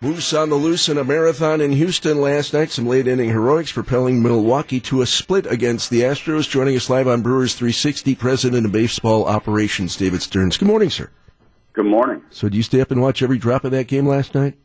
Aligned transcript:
Moose 0.00 0.32
on 0.32 0.48
the 0.48 0.54
loose 0.54 0.88
in 0.88 0.96
a 0.96 1.02
marathon 1.02 1.60
in 1.60 1.72
Houston 1.72 2.20
last 2.20 2.54
night. 2.54 2.70
Some 2.70 2.86
late 2.86 3.08
inning 3.08 3.30
heroics 3.30 3.72
propelling 3.72 4.22
Milwaukee 4.22 4.78
to 4.82 5.02
a 5.02 5.06
split 5.06 5.44
against 5.46 5.90
the 5.90 6.02
Astros. 6.02 6.48
Joining 6.48 6.76
us 6.76 6.88
live 6.88 7.08
on 7.08 7.20
Brewers 7.20 7.54
360, 7.54 8.14
President 8.14 8.64
of 8.64 8.70
Baseball 8.70 9.24
Operations, 9.24 9.96
David 9.96 10.22
Stearns. 10.22 10.56
Good 10.56 10.68
morning, 10.68 10.88
sir. 10.88 11.10
Good 11.72 11.86
morning. 11.86 12.22
So, 12.30 12.48
do 12.48 12.56
you 12.56 12.62
stay 12.62 12.80
up 12.80 12.92
and 12.92 13.02
watch 13.02 13.22
every 13.22 13.38
drop 13.38 13.64
of 13.64 13.72
that 13.72 13.88
game 13.88 14.06
last 14.06 14.36
night? 14.36 14.56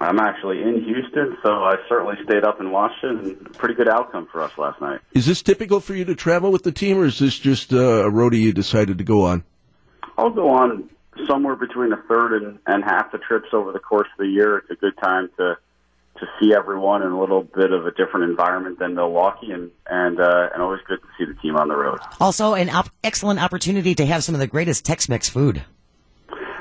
I'm 0.00 0.18
actually 0.18 0.60
in 0.60 0.82
Houston, 0.82 1.38
so 1.44 1.52
I 1.52 1.76
certainly 1.88 2.16
stayed 2.24 2.42
up 2.42 2.58
and 2.58 2.72
watched 2.72 3.04
it. 3.04 3.10
And 3.10 3.54
pretty 3.54 3.76
good 3.76 3.88
outcome 3.88 4.26
for 4.32 4.40
us 4.40 4.58
last 4.58 4.80
night. 4.80 4.98
Is 5.12 5.26
this 5.26 5.40
typical 5.40 5.78
for 5.78 5.94
you 5.94 6.04
to 6.04 6.16
travel 6.16 6.50
with 6.50 6.64
the 6.64 6.72
team, 6.72 6.98
or 6.98 7.04
is 7.04 7.20
this 7.20 7.38
just 7.38 7.72
uh, 7.72 7.76
a 7.76 8.10
roadie 8.10 8.40
you 8.40 8.52
decided 8.52 8.98
to 8.98 9.04
go 9.04 9.22
on? 9.22 9.44
I'll 10.18 10.30
go 10.30 10.50
on 10.50 10.90
somewhere 11.26 11.56
between 11.56 11.92
a 11.92 12.02
third 12.08 12.42
and, 12.42 12.58
and 12.66 12.84
half 12.84 13.12
the 13.12 13.18
trips 13.18 13.48
over 13.52 13.72
the 13.72 13.78
course 13.78 14.08
of 14.12 14.18
the 14.18 14.30
year. 14.30 14.58
It's 14.58 14.70
a 14.70 14.74
good 14.74 14.96
time 15.02 15.30
to 15.38 15.56
to 16.20 16.26
see 16.38 16.54
everyone 16.54 17.02
in 17.02 17.10
a 17.10 17.18
little 17.18 17.42
bit 17.42 17.72
of 17.72 17.86
a 17.86 17.90
different 17.90 18.30
environment 18.30 18.78
than 18.78 18.94
Milwaukee, 18.94 19.50
and 19.50 19.70
and 19.88 20.20
uh, 20.20 20.48
and 20.52 20.62
always 20.62 20.80
good 20.86 21.00
to 21.00 21.08
see 21.18 21.24
the 21.24 21.38
team 21.40 21.56
on 21.56 21.68
the 21.68 21.76
road. 21.76 21.98
Also, 22.20 22.54
an 22.54 22.70
op- 22.70 22.90
excellent 23.02 23.42
opportunity 23.42 23.94
to 23.94 24.06
have 24.06 24.22
some 24.22 24.34
of 24.34 24.40
the 24.40 24.46
greatest 24.46 24.84
Tex-Mex 24.84 25.28
food. 25.28 25.64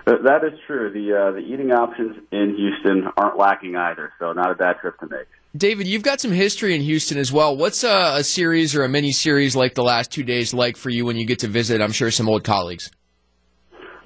That 0.06 0.42
is 0.44 0.60
true. 0.68 0.92
The 0.92 1.16
uh, 1.16 1.32
the 1.32 1.40
eating 1.40 1.72
options 1.72 2.18
in 2.32 2.56
Houston 2.58 3.08
aren't 3.16 3.38
lacking 3.38 3.76
either, 3.76 4.12
so 4.20 4.34
not 4.34 4.52
a 4.52 4.56
bad 4.56 4.78
trip 4.82 5.00
to 5.00 5.08
make. 5.08 5.28
David, 5.56 5.88
you've 5.88 6.04
got 6.04 6.20
some 6.20 6.32
history 6.32 6.74
in 6.76 6.82
Houston 6.82 7.18
as 7.18 7.32
well. 7.32 7.56
What's 7.56 7.84
a, 7.84 8.16
a 8.16 8.24
series 8.24 8.76
or 8.76 8.84
a 8.84 8.90
mini 8.90 9.12
series 9.12 9.56
like 9.56 9.76
the 9.76 9.84
last 9.84 10.12
two 10.12 10.24
days 10.24 10.52
like 10.54 10.78
for 10.78 10.90
you 10.90 11.06
when 11.06 11.16
you 11.16 11.28
get 11.28 11.40
to 11.40 11.48
visit? 11.48 11.80
I'm 11.80 11.92
sure 11.92 12.10
some 12.10 12.28
old 12.28 12.44
colleagues. 12.44 12.90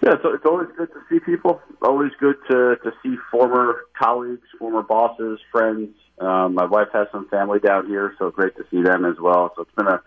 Yeah, 0.08 0.16
so 0.24 0.34
it's 0.34 0.46
always 0.46 0.70
good 0.78 0.88
to 0.94 1.02
see 1.10 1.20
people. 1.20 1.62
Always 1.82 2.12
good 2.18 2.38
to 2.50 2.78
to 2.82 2.92
see 3.04 3.16
former 3.30 3.82
colleagues, 4.02 4.48
former 4.58 4.82
bosses, 4.82 5.38
friends. 5.52 5.90
Um, 6.20 6.56
my 6.56 6.64
wife 6.64 6.88
has 6.94 7.08
some 7.12 7.28
family 7.28 7.60
down 7.60 7.88
here, 7.88 8.16
so 8.18 8.32
great 8.32 8.56
to 8.56 8.64
see 8.72 8.82
them 8.82 9.04
as 9.04 9.20
well. 9.20 9.52
So 9.56 9.64
it's 9.64 9.76
been 9.76 9.88
a 9.88 10.02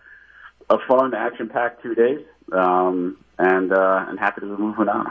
a 0.71 0.77
fun, 0.87 1.13
action 1.13 1.49
packed 1.49 1.83
two 1.83 1.93
days, 1.93 2.25
um, 2.51 3.17
and 3.37 3.71
uh, 3.71 4.05
and 4.07 4.17
happy 4.17 4.41
to 4.41 4.47
be 4.47 4.59
moving 4.59 4.89
on. 4.89 5.05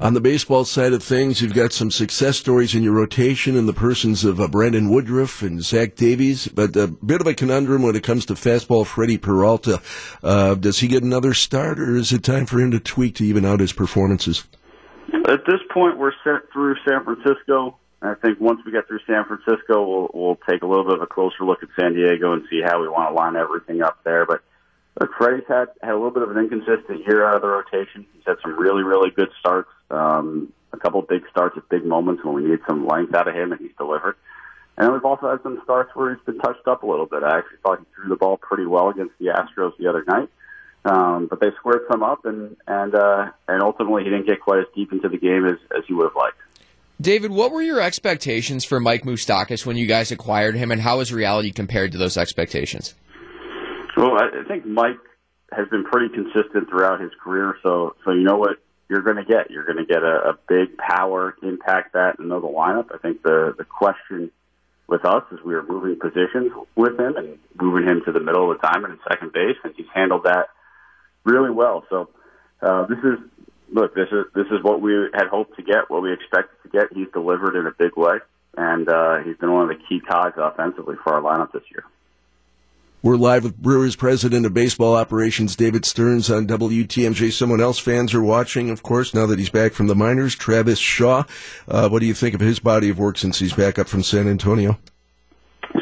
On 0.00 0.12
the 0.12 0.20
baseball 0.20 0.64
side 0.64 0.92
of 0.92 1.04
things, 1.04 1.40
you've 1.40 1.54
got 1.54 1.72
some 1.72 1.88
success 1.88 2.36
stories 2.36 2.74
in 2.74 2.82
your 2.82 2.94
rotation 2.94 3.56
in 3.56 3.66
the 3.66 3.72
persons 3.72 4.24
of 4.24 4.40
uh, 4.40 4.48
Brandon 4.48 4.90
Woodruff 4.90 5.40
and 5.40 5.62
Zach 5.62 5.94
Davies, 5.94 6.48
but 6.48 6.74
a 6.74 6.88
bit 6.88 7.20
of 7.20 7.28
a 7.28 7.34
conundrum 7.34 7.82
when 7.82 7.94
it 7.94 8.02
comes 8.02 8.26
to 8.26 8.34
fastball 8.34 8.84
Freddie 8.84 9.18
Peralta. 9.18 9.80
Uh, 10.20 10.56
does 10.56 10.80
he 10.80 10.88
get 10.88 11.04
another 11.04 11.32
start, 11.32 11.78
or 11.78 11.94
is 11.94 12.12
it 12.12 12.24
time 12.24 12.44
for 12.44 12.58
him 12.58 12.72
to 12.72 12.80
tweak 12.80 13.14
to 13.16 13.24
even 13.24 13.44
out 13.44 13.60
his 13.60 13.72
performances? 13.72 14.44
At 15.28 15.46
this 15.46 15.60
point, 15.72 15.96
we're 15.96 16.12
set 16.24 16.50
through 16.52 16.74
San 16.86 17.04
Francisco. 17.04 17.78
I 18.02 18.14
think 18.14 18.40
once 18.40 18.60
we 18.66 18.72
get 18.72 18.88
through 18.88 19.00
San 19.06 19.24
Francisco, 19.24 19.86
we'll, 19.86 20.10
we'll 20.12 20.38
take 20.50 20.62
a 20.62 20.66
little 20.66 20.84
bit 20.84 20.94
of 20.94 21.02
a 21.02 21.06
closer 21.06 21.44
look 21.44 21.62
at 21.62 21.68
San 21.78 21.94
Diego 21.94 22.32
and 22.32 22.42
see 22.50 22.60
how 22.62 22.82
we 22.82 22.88
want 22.88 23.10
to 23.10 23.14
line 23.14 23.36
everything 23.36 23.80
up 23.80 24.02
there. 24.02 24.26
But 24.26 24.42
Look, 25.00 25.10
Freddie's 25.18 25.46
had 25.48 25.68
had 25.82 25.90
a 25.90 25.96
little 25.96 26.12
bit 26.12 26.22
of 26.22 26.30
an 26.30 26.38
inconsistent 26.38 27.06
year 27.06 27.26
out 27.26 27.36
of 27.36 27.42
the 27.42 27.48
rotation. 27.48 28.06
He's 28.14 28.22
had 28.26 28.36
some 28.42 28.58
really, 28.58 28.82
really 28.82 29.10
good 29.10 29.28
starts, 29.40 29.70
um, 29.90 30.52
a 30.72 30.76
couple 30.76 31.00
of 31.00 31.08
big 31.08 31.22
starts 31.30 31.56
at 31.56 31.68
big 31.68 31.84
moments 31.84 32.24
when 32.24 32.34
we 32.34 32.44
need 32.44 32.60
some 32.68 32.86
length 32.86 33.14
out 33.14 33.26
of 33.26 33.34
him, 33.34 33.52
and 33.52 33.60
he's 33.60 33.74
delivered. 33.76 34.16
And 34.76 34.92
we've 34.92 35.04
also 35.04 35.30
had 35.30 35.42
some 35.42 35.60
starts 35.64 35.90
where 35.94 36.14
he's 36.14 36.24
been 36.24 36.38
touched 36.38 36.66
up 36.66 36.82
a 36.82 36.86
little 36.86 37.06
bit. 37.06 37.22
I 37.22 37.38
actually 37.38 37.58
thought 37.62 37.78
he 37.80 37.84
threw 37.94 38.08
the 38.08 38.16
ball 38.16 38.36
pretty 38.36 38.66
well 38.66 38.88
against 38.88 39.14
the 39.18 39.26
Astros 39.26 39.76
the 39.78 39.88
other 39.88 40.04
night, 40.06 40.28
um, 40.84 41.26
but 41.28 41.40
they 41.40 41.50
squared 41.58 41.82
some 41.90 42.02
up, 42.02 42.24
and 42.24 42.56
and 42.66 42.94
uh, 42.94 43.30
and 43.48 43.62
ultimately 43.62 44.04
he 44.04 44.10
didn't 44.10 44.26
get 44.26 44.40
quite 44.40 44.60
as 44.60 44.66
deep 44.74 44.92
into 44.92 45.08
the 45.08 45.18
game 45.18 45.44
as 45.46 45.58
as 45.76 45.84
he 45.86 45.94
would 45.94 46.04
have 46.04 46.16
liked. 46.16 46.38
David, 47.00 47.32
what 47.32 47.50
were 47.50 47.62
your 47.62 47.80
expectations 47.80 48.64
for 48.64 48.78
Mike 48.78 49.02
Moustakas 49.02 49.66
when 49.66 49.76
you 49.76 49.86
guys 49.86 50.12
acquired 50.12 50.54
him, 50.54 50.70
and 50.70 50.80
how 50.80 51.00
has 51.00 51.12
reality 51.12 51.50
compared 51.50 51.92
to 51.92 51.98
those 51.98 52.16
expectations? 52.16 52.94
Well, 53.96 54.18
I 54.18 54.42
think 54.48 54.66
Mike 54.66 54.98
has 55.52 55.68
been 55.68 55.84
pretty 55.84 56.12
consistent 56.12 56.68
throughout 56.68 57.00
his 57.00 57.12
career, 57.22 57.56
so 57.62 57.94
so 58.04 58.10
you 58.10 58.24
know 58.24 58.36
what 58.36 58.58
you're 58.88 59.02
going 59.02 59.16
to 59.16 59.24
get. 59.24 59.50
You're 59.50 59.64
going 59.64 59.78
to 59.78 59.86
get 59.86 60.02
a, 60.02 60.30
a 60.30 60.38
big 60.48 60.76
power 60.76 61.36
impact 61.42 61.92
bat 61.92 62.16
in 62.18 62.28
the 62.28 62.40
lineup. 62.40 62.94
I 62.94 62.98
think 62.98 63.22
the 63.22 63.54
the 63.56 63.64
question 63.64 64.30
with 64.86 65.04
us 65.04 65.22
is 65.32 65.38
we 65.44 65.54
are 65.54 65.62
moving 65.62 65.98
positions 65.98 66.52
with 66.76 66.98
him 66.98 67.16
and 67.16 67.38
moving 67.60 67.84
him 67.84 68.02
to 68.04 68.12
the 68.12 68.20
middle 68.20 68.50
of 68.50 68.58
the 68.60 68.66
diamond 68.66 68.92
and 68.92 69.00
second 69.08 69.32
base, 69.32 69.56
and 69.64 69.72
he's 69.76 69.86
handled 69.94 70.24
that 70.24 70.48
really 71.24 71.50
well. 71.50 71.84
So 71.88 72.10
uh, 72.60 72.86
this 72.86 72.98
is 72.98 73.18
look, 73.72 73.94
this 73.94 74.08
is 74.10 74.26
this 74.34 74.46
is 74.46 74.62
what 74.62 74.80
we 74.80 74.92
had 75.14 75.28
hoped 75.28 75.56
to 75.56 75.62
get, 75.62 75.88
what 75.88 76.02
we 76.02 76.12
expected 76.12 76.56
to 76.64 76.68
get. 76.68 76.92
He's 76.92 77.08
delivered 77.12 77.56
in 77.56 77.66
a 77.66 77.72
big 77.72 77.96
way, 77.96 78.18
and 78.56 78.88
uh, 78.88 79.18
he's 79.24 79.36
been 79.36 79.52
one 79.52 79.70
of 79.70 79.76
the 79.76 79.82
key 79.88 80.00
cogs 80.00 80.36
offensively 80.36 80.96
for 81.02 81.14
our 81.14 81.22
lineup 81.22 81.52
this 81.52 81.62
year. 81.70 81.84
We're 83.04 83.16
live 83.16 83.44
with 83.44 83.58
Brewers 83.58 83.96
President 83.96 84.46
of 84.46 84.54
Baseball 84.54 84.96
Operations, 84.96 85.56
David 85.56 85.84
Stearns, 85.84 86.30
on 86.30 86.46
WTMJ. 86.46 87.32
Someone 87.32 87.60
else 87.60 87.78
fans 87.78 88.14
are 88.14 88.22
watching, 88.22 88.70
of 88.70 88.82
course, 88.82 89.12
now 89.12 89.26
that 89.26 89.38
he's 89.38 89.50
back 89.50 89.74
from 89.74 89.88
the 89.88 89.94
minors, 89.94 90.34
Travis 90.34 90.78
Shaw. 90.78 91.24
Uh, 91.68 91.90
what 91.90 91.98
do 91.98 92.06
you 92.06 92.14
think 92.14 92.34
of 92.34 92.40
his 92.40 92.60
body 92.60 92.88
of 92.88 92.98
work 92.98 93.18
since 93.18 93.38
he's 93.38 93.52
back 93.52 93.78
up 93.78 93.88
from 93.88 94.02
San 94.02 94.26
Antonio? 94.26 94.78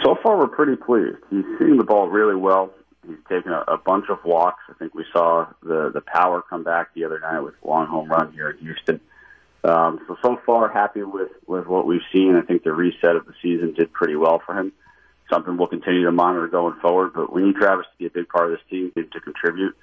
So 0.03 0.17
far, 0.21 0.37
we're 0.37 0.49
pretty 0.49 0.75
pleased. 0.75 1.19
He's 1.31 1.45
seeing 1.61 1.77
the 1.77 1.85
ball 1.85 2.09
really 2.09 2.35
well. 2.35 2.75
He's 3.07 3.19
taken 3.29 3.53
a, 3.53 3.63
a 3.69 3.79
bunch 3.79 4.07
of 4.09 4.19
walks. 4.25 4.65
I 4.69 4.73
think 4.73 4.93
we 4.93 5.05
saw 5.13 5.47
the, 5.63 5.93
the 5.95 6.01
power 6.01 6.43
come 6.43 6.65
back 6.65 6.93
the 6.93 7.05
other 7.05 7.21
night 7.21 7.39
with 7.39 7.55
a 7.63 7.69
long 7.69 7.87
home 7.87 8.11
run 8.11 8.33
here 8.33 8.51
in 8.51 8.59
Houston. 8.59 9.01
Um, 9.63 10.01
so, 10.09 10.17
so 10.25 10.41
far, 10.45 10.73
happy 10.73 11.05
with, 11.05 11.31
with 11.47 11.69
what 11.69 11.87
we've 11.87 12.01
seen. 12.13 12.35
I 12.35 12.45
think 12.45 12.65
the 12.65 12.73
reset 12.73 13.15
of 13.15 13.27
the 13.27 13.35
season 13.41 13.75
did 13.75 13.93
pretty 13.93 14.17
well 14.17 14.43
for 14.45 14.59
him 14.59 14.73
something 15.33 15.57
we'll 15.57 15.69
continue 15.69 16.05
to 16.05 16.13
monitor 16.13 16.49
going 16.49 16.79
forward. 16.81 17.13
But 17.15 17.33
we 17.33 17.43
need 17.43 17.57
Travis 17.57 17.87
to 17.93 17.99
be 17.99 18.07
a 18.07 18.11
big 18.11 18.29
part 18.29 18.53
of 18.53 18.59
this 18.59 18.67
team 18.69 18.93
to 18.95 19.21
contribute, 19.21 19.75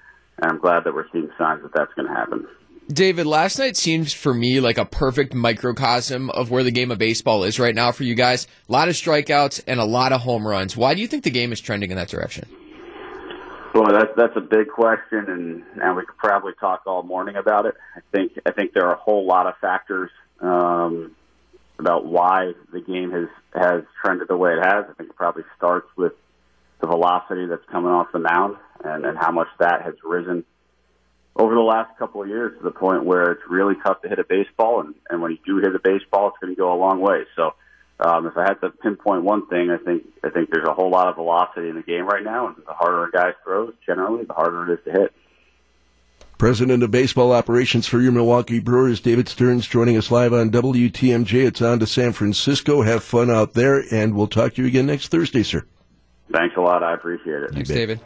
and 0.42 0.52
I'm 0.52 0.60
glad 0.60 0.84
that 0.84 0.94
we're 0.94 1.10
seeing 1.12 1.30
signs 1.38 1.64
that 1.64 1.72
that's 1.74 1.94
going 1.96 2.08
to 2.08 2.14
happen. 2.14 2.48
David, 2.92 3.28
last 3.28 3.60
night 3.60 3.78
seems 3.78 4.14
for 4.14 4.34
me 4.34 4.60
like 4.60 4.80
a 4.80 4.86
perfect 4.86 5.36
microcosm 5.36 6.32
of 6.32 6.50
where 6.50 6.64
the 6.64 6.72
game 6.72 6.90
of 6.90 6.98
baseball 6.98 7.44
is 7.44 7.60
right 7.60 7.76
now 7.76 7.92
for 7.92 8.04
you 8.04 8.16
guys. 8.16 8.48
A 8.68 8.72
lot 8.72 8.90
of 8.90 8.96
strikeouts 8.96 9.62
and 9.68 9.80
a 9.80 9.86
lot 9.86 10.12
of 10.12 10.22
home 10.22 10.48
runs. 10.48 10.76
Why 10.76 10.96
do 10.96 11.02
you 11.02 11.08
think 11.08 11.24
the 11.24 11.30
game 11.30 11.52
is 11.52 11.62
trending 11.62 11.92
in 11.92 11.98
that 11.98 12.08
direction? 12.08 12.50
Well, 13.76 13.92
that's 13.92 14.12
that's 14.18 14.36
a 14.36 14.42
big 14.42 14.70
question, 14.70 15.26
and 15.28 15.64
and 15.80 15.96
we 15.96 16.04
could 16.04 16.18
probably 16.18 16.54
talk 16.60 16.82
all 16.88 17.04
morning 17.04 17.36
about 17.36 17.68
it. 17.68 17.76
I 17.96 18.00
think 18.12 18.32
I 18.48 18.52
think 18.52 18.74
there 18.74 18.88
are 18.88 18.96
a 18.96 19.00
whole 19.00 19.28
lot 19.28 19.46
of 19.46 19.54
factors 19.62 20.10
um, 20.42 21.16
about 21.80 22.06
why 22.06 22.54
the 22.72 22.82
game 22.82 23.12
has 23.12 23.28
has 23.54 23.84
trended 24.04 24.28
the 24.28 24.38
way 24.38 24.52
it 24.52 24.64
has. 24.64 24.86
I 24.90 24.94
think 24.94 25.10
it 25.10 25.16
probably 25.16 25.44
starts 25.58 25.88
with 25.98 26.14
the 26.82 26.88
velocity 26.88 27.46
that's 27.46 27.66
coming 27.72 27.92
off 27.92 28.08
the 28.14 28.20
mound 28.20 28.58
and, 28.84 29.06
and 29.06 29.18
how 29.18 29.32
much 29.32 29.48
that 29.60 29.82
has 29.84 29.96
risen 30.04 30.46
over 31.36 31.56
the 31.56 31.62
last 31.62 31.98
couple 31.98 32.22
of 32.22 32.28
years 32.28 32.58
to 32.58 32.64
the 32.64 32.72
point 32.72 33.06
where 33.06 33.32
it's 33.32 33.42
really 33.50 33.76
tough 33.86 34.02
to 34.02 34.10
hit 34.10 34.20
a 34.20 34.26
baseball, 34.26 34.82
and, 34.82 34.94
and 35.10 35.22
when 35.22 35.32
you 35.32 35.38
do 35.46 35.58
hit 35.58 35.74
a 35.74 35.80
baseball, 35.80 36.28
it's 36.28 36.38
going 36.42 36.54
to 36.54 36.60
go 36.60 36.74
a 36.74 36.76
long 36.76 37.00
way. 37.00 37.24
So, 37.36 37.54
um, 38.02 38.28
if 38.28 38.38
I 38.38 38.44
had 38.44 38.56
to 38.62 38.70
pinpoint 38.70 39.24
one 39.24 39.48
thing, 39.48 39.70
I 39.72 39.78
think 39.78 40.04
I 40.24 40.30
think 40.30 40.50
there's 40.52 40.68
a 40.68 40.74
whole 40.74 40.90
lot 40.90 41.08
of 41.08 41.16
velocity 41.16 41.70
in 41.70 41.76
the 41.76 41.82
game 41.82 42.06
right 42.06 42.24
now, 42.24 42.48
and 42.48 42.56
the 42.66 42.74
harder 42.74 43.06
a 43.06 43.12
guy 43.12 43.32
throws, 43.44 43.74
generally, 43.86 44.26
the 44.26 44.34
harder 44.34 44.72
it 44.72 44.80
is 44.80 44.86
to 44.86 44.92
hit. 44.92 45.14
President 46.40 46.82
of 46.82 46.90
Baseball 46.90 47.34
Operations 47.34 47.86
for 47.86 48.00
your 48.00 48.14
Milwaukee 48.14 48.62
Brewers, 48.62 49.02
David 49.02 49.28
Stearns, 49.28 49.68
joining 49.68 49.98
us 49.98 50.10
live 50.10 50.32
on 50.32 50.50
WTMJ. 50.50 51.46
It's 51.46 51.62
on 51.62 51.80
to 51.80 51.86
San 51.86 52.14
Francisco. 52.14 52.82
Have 52.82 53.04
fun 53.04 53.30
out 53.30 53.56
there, 53.56 53.84
and 53.92 54.16
we'll 54.16 54.28
talk 54.28 54.54
to 54.54 54.62
you 54.62 54.68
again 54.70 54.86
next 54.86 55.10
Thursday, 55.10 55.44
sir. 55.44 55.66
Thanks 56.32 56.56
a 56.56 56.62
lot. 56.62 56.82
I 56.82 56.94
appreciate 56.94 57.44
it. 57.44 57.52
Thanks, 57.52 57.68
David. 57.68 57.98